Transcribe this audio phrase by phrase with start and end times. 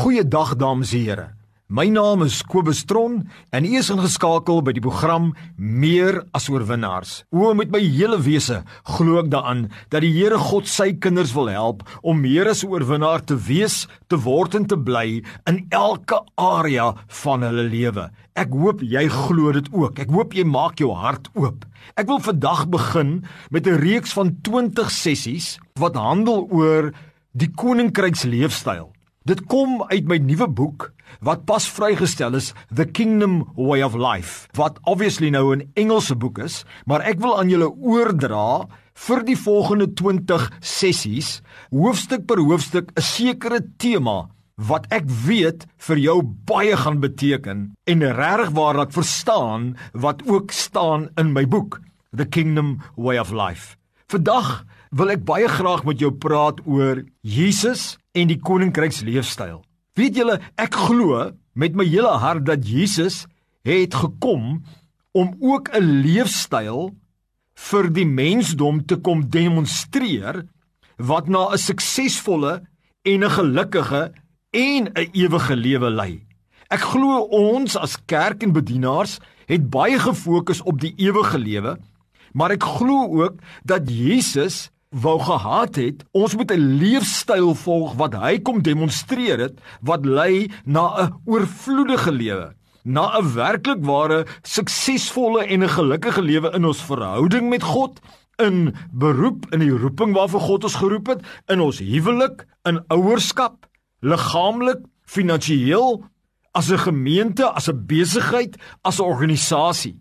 [0.00, 1.24] Goeiedag dames en here.
[1.68, 3.18] My naam is Kobus Tron
[3.52, 5.26] en u is ingeskakel by die program
[5.60, 7.10] Meer as oorwinnaars.
[7.36, 8.62] O met my hele wese
[8.94, 13.26] glo ek daaraan dat die Here God sy kinders wil help om meer as oorwinnaar
[13.28, 18.06] te wees, te word en te bly in elke area van hulle lewe.
[18.40, 20.00] Ek hoop jy glo dit ook.
[20.00, 21.66] Ek hoop jy maak jou hart oop.
[22.00, 23.10] Ek wil vandag begin
[23.50, 26.88] met 'n reeks van 20 sessies wat handel oor
[27.36, 28.94] die koninkryks leefstyl.
[29.28, 30.86] Dit kom uit my nuwe boek
[31.20, 36.38] wat pas vrygestel is The Kingdom Way of Life wat obviously nou 'n Engelse boek
[36.38, 38.64] is, maar ek wil aan julle oordra
[38.94, 45.98] vir die volgende 20 sessies hoofstuk per hoofstuk 'n sekere tema wat ek weet vir
[45.98, 51.80] jou baie gaan beteken en regtig waar dat verstaan wat ook staan in my boek
[52.16, 53.76] The Kingdom Way of Life.
[54.08, 59.60] Vandag wil ek baie graag met jou praat oor Jesus en die koninkryks leefstyl.
[59.98, 63.26] Weet julle, ek glo met my hele hart dat Jesus
[63.66, 64.62] het gekom
[65.12, 66.94] om ook 'n leefstyl
[67.68, 70.46] vir die mensdom te kom demonstreer
[70.96, 72.62] wat na 'n suksesvolle
[73.04, 74.12] en 'n gelukkige
[74.50, 76.26] en 'n ewige lewe lei.
[76.70, 81.78] Ek glo ons as kerk en bedienaars het baie gefokus op die ewige lewe,
[82.32, 88.14] maar ek glo ook dat Jesus wou gehad het, ons moet 'n leefstyl volg wat
[88.14, 95.46] hy kom demonstreer het wat lei na 'n oorvloedige lewe, na 'n werklik ware suksesvolle
[95.46, 98.00] en 'n gelukkige lewe in ons verhouding met God,
[98.38, 103.66] in beroep in die roeping waarvoor God ons geroep het, in ons huwelik, in ouerskap,
[104.00, 106.02] liggaamlik, finansiëel,
[106.52, 110.00] as 'n gemeente, as 'n besigheid, as 'n organisasie.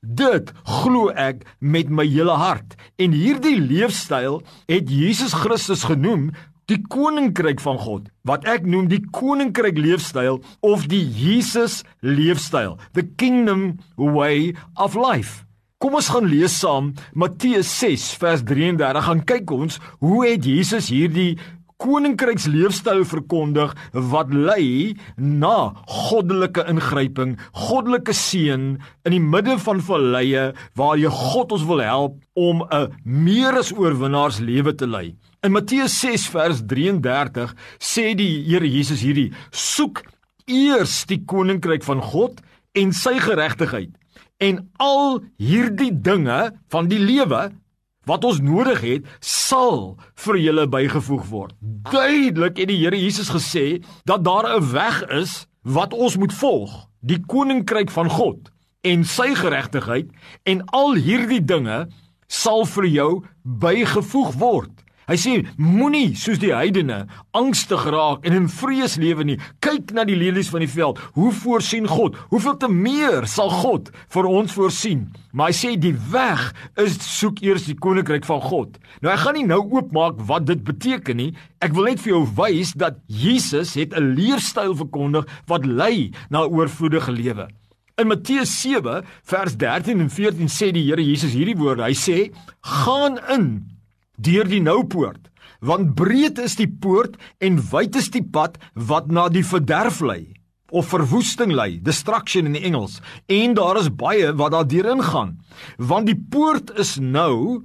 [0.00, 2.72] Dit glo ek met my hele hart.
[2.96, 6.30] En hierdie leefstyl het Jesus Christus genoem
[6.70, 13.04] die koninkryk van God, wat ek noem die koninkryk leefstyl of die Jesus leefstyl, the
[13.20, 15.44] kingdom way of life.
[15.80, 19.04] Kom ons gaan lees saam Matteus 6 vers 33.
[19.04, 21.38] Gaan kyk ons hoe het Jesus hierdie
[21.80, 23.72] koninkryks leefstyl verkondig
[24.12, 31.56] wat lei na goddelike ingryping, goddelike seën in die midde van valleie waar jy God
[31.56, 35.16] ons wil help om 'n meer as oorwinnaars lewe te lei.
[35.42, 40.04] In Matteus 6 vers 33 sê die Here Jesus hierdie: "Soek
[40.46, 42.40] eers die koninkryk van God
[42.74, 43.90] en sy geregtigheid
[44.38, 47.50] en al hierdie dinge van die lewe
[48.08, 51.54] wat ons nodig het, sal vir julle bygevoeg word.
[51.90, 56.88] Duidelik het die Here Jesus gesê dat daar 'n weg is wat ons moet volg,
[57.00, 60.10] die koninkryk van God en sy geregtigheid
[60.44, 61.88] en al hierdie dinge
[62.26, 64.72] sal vir jou bygevoeg word.
[65.08, 67.06] Hy sê moenie soos die heidene
[67.36, 69.38] angstig raak en in vrees lewe nie.
[69.64, 71.00] Kyk na die lelies van die veld.
[71.16, 72.18] Hoe voorsien God?
[72.30, 75.08] Hoeveel te meer sal God vir ons voorsien?
[75.32, 76.44] Maar hy sê die weg
[76.78, 78.76] is soek eers die koninkryk van God.
[79.02, 81.30] Nou ek gaan nie nou oopmaak wat dit beteken nie.
[81.64, 86.44] Ek wil net vir jou wys dat Jesus het 'n leefstyl verkondig wat lei na
[86.44, 87.48] 'n oorvloedige lewe.
[87.98, 91.82] In Matteus 7 vers 13 en 14 sê die Here Jesus hierdie woorde.
[91.82, 93.66] Hy sê: "Gaan in
[94.20, 99.10] deur die nou poort, want breed is die poort en wyd is die pad wat
[99.12, 100.34] na die verderf lei
[100.70, 103.00] of verwoesting lei, destruction in die Engels.
[103.26, 105.40] En daar is baie wat daardeur ingaan,
[105.78, 107.64] want die poort is nou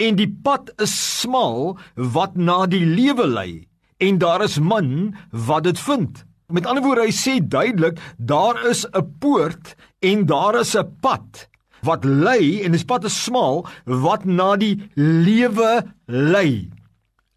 [0.00, 3.52] en die pad is smal wat na die lewe lei
[4.00, 6.24] en daar is min wat dit vind.
[6.50, 11.46] Met ander woorde, hy sê duidelik, daar is 'n poort en daar is 'n pad
[11.86, 16.70] wat lei en die pad is smal wat na die lewe lei.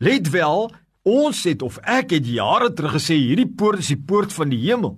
[0.04, 0.70] Let wel,
[1.04, 4.62] ons het of ek het jare terug gesê hierdie poort is die poort van die
[4.66, 4.98] hemel.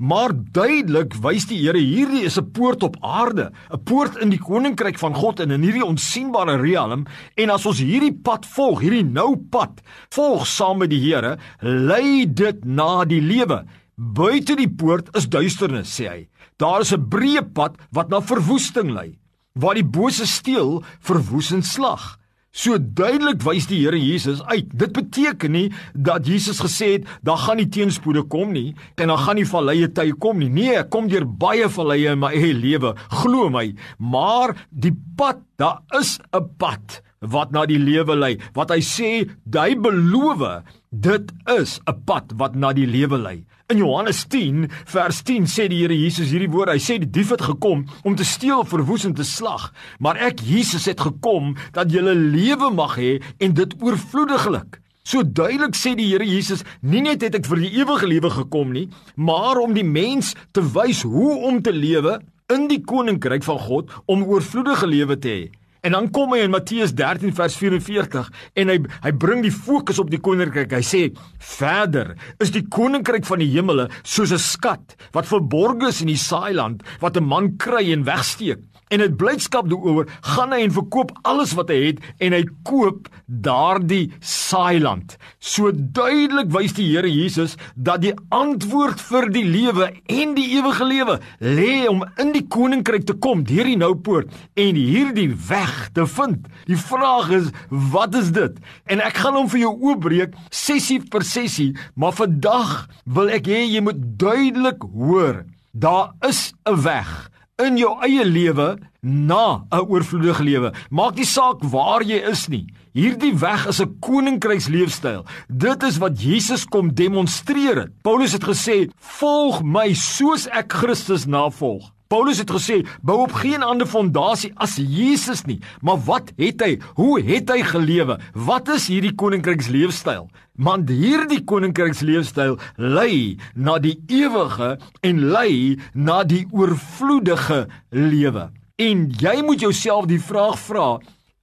[0.00, 4.38] Maar duidelik wys die Here hierdie is 'n poort op aarde, 'n poort in die
[4.38, 9.04] koninkryk van God en in hierdie onsigbare riem en as ons hierdie pad volg, hierdie
[9.04, 13.64] nou pad, volg saam met die Here, lei dit na die lewe.
[14.00, 16.20] Buite die poort is duisternis, sê hy.
[16.56, 19.18] Daar is 'n breë pad wat na verwoesting lei,
[19.52, 22.16] waar die bose steel, verwoes en slag.
[22.50, 24.72] So duidelik wys die Here Jesus uit.
[24.72, 29.18] Dit beteken nie dat Jesus gesê het daar gaan nie teenspoede kom nie en dan
[29.18, 30.48] gaan nie valleie tye kom nie.
[30.48, 33.74] Nee, kom deur baie valleie in my eie lewe, glo my.
[33.98, 38.38] Maar die pad, daar is 'n pad wat na die lewe lei.
[38.54, 43.44] Wat hy sê, hy beloof, dit is 'n pad wat na die lewe lei.
[43.66, 46.72] In Johannes 10 vers 10 sê die Here Jesus hierdie woorde.
[46.72, 50.40] Hy sê die dief het gekom om te steel, verwoes en te slag, maar ek
[50.40, 54.80] Jesus het gekom dat jy lewe mag hê en dit oorvloediglik.
[55.02, 58.72] So duidelik sê die Here Jesus, nie net het ek vir die ewige lewe gekom
[58.72, 63.58] nie, maar om die mens te wys hoe om te lewe in die koninkryk van
[63.58, 65.50] God om oorvloedige lewe te hê.
[65.80, 68.28] En dan kom hy in Matteus 13 vers 44
[68.60, 70.74] en hy hy bring die fokus op die koninkryk.
[70.76, 71.02] Hy sê
[71.38, 76.20] verder is die koninkryk van die hemele soos 'n skat wat verborge is in die
[76.20, 81.12] saailand wat 'n man kry en wegsteek en dit blydskap daaroor gaan hy en verkoop
[81.28, 85.16] alles wat hy het en hy koop daardie saailand.
[85.38, 90.88] So duidelik wys die Here Jesus dat die antwoord vir die lewe en die ewige
[90.88, 95.90] lewe lê om in die koninkryk te kom deur die nou poort en hierdie weg
[95.94, 96.50] te vind.
[96.66, 97.50] Die vraag is
[97.94, 98.58] wat is dit?
[98.90, 103.62] En ek gaan hom vir jou oopbreek sessie per sessie, maar vandag wil ek hê
[103.68, 105.44] jy moet duidelik hoor.
[105.70, 107.29] Daar is 'n weg
[107.66, 110.72] in jou eie lewe na 'n oorvloedige lewe.
[110.90, 112.66] Maak nie saak waar jy is nie.
[112.92, 115.24] Hierdie weg is 'n koninkryksleefstyl.
[115.48, 118.02] Dit is wat Jesus kom demonstreer het.
[118.02, 123.62] Paulus het gesê: "Volg my soos ek Christus navolg." Paulus het gesê: "Bou op geen
[123.62, 126.78] ander fondasie as Jesus nie." Maar wat het hy?
[126.94, 128.18] Hoe het hy gelewe?
[128.34, 130.26] Wat is hierdie koninkryksleefstyl?
[130.54, 138.50] Want hierdie koninkryksleefstyl lei na die ewige en lei na die oorvloedige lewe.
[138.76, 140.98] En jy moet jouself die vraag vra: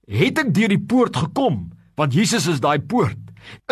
[0.06, 1.72] Het ek deur die poort gekom?
[1.96, 3.16] Want Jesus is daai poort.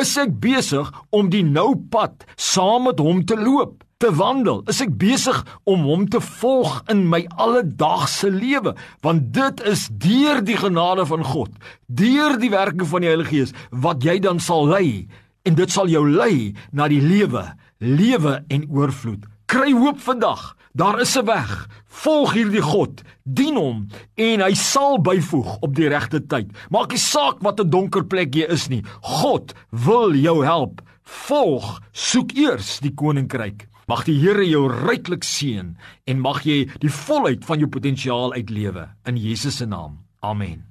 [0.00, 4.60] Is ek besig om die nou pad saam met hom te loop, te wandel?
[4.68, 5.38] Is ek besig
[5.68, 8.74] om hom te volg in my alledaagse lewe?
[9.04, 11.54] Want dit is deur die genade van God,
[11.86, 15.06] deur die werking van die Heilige Gees wat jy dan sal lei
[15.48, 17.46] en dit sal jou lei na die lewe,
[17.80, 19.24] lewe en oorvloed.
[19.48, 20.52] Kry hoop vandag.
[20.76, 21.68] Daar is 'n weg.
[21.88, 26.52] Volg hierdie God, dien hom en hy sal byvoeg op die regte tyd.
[26.68, 28.82] Maak nie saak wat 'n donker plek jy is nie.
[29.00, 30.82] God wil jou help.
[31.02, 33.66] Volg, soek eers die koninkryk.
[33.86, 35.76] Mag die Here jou ryklik seën
[36.10, 40.00] en mag jy die volheid van jou potensiaal uitlewe in Jesus se naam.
[40.26, 40.64] Amen.